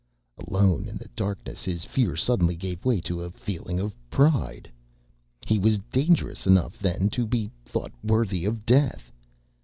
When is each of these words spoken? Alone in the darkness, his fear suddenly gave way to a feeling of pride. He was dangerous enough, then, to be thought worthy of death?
Alone 0.47 0.87
in 0.87 0.97
the 0.97 1.09
darkness, 1.15 1.63
his 1.63 1.85
fear 1.85 2.15
suddenly 2.15 2.55
gave 2.55 2.83
way 2.85 2.99
to 3.01 3.21
a 3.21 3.29
feeling 3.29 3.79
of 3.79 3.93
pride. 4.09 4.67
He 5.45 5.59
was 5.59 5.77
dangerous 5.91 6.47
enough, 6.47 6.79
then, 6.79 7.07
to 7.11 7.27
be 7.27 7.51
thought 7.65 7.91
worthy 8.03 8.45
of 8.45 8.65
death? 8.65 9.11